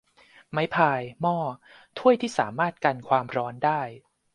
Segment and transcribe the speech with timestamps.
[0.51, 1.37] ไม้พาย หม้อ
[1.97, 3.81] ถ้วยที่สามารถกันความร้อนได้